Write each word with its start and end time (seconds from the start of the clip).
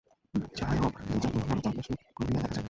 যাহা 0.57 0.73
হউক, 0.75 0.95
দু-চারদিন 1.09 1.41
এখানে 1.41 1.61
তল্লাশ 1.61 1.87
করিয়া 2.17 2.33
দেখা 2.35 2.47
যাক। 2.47 2.59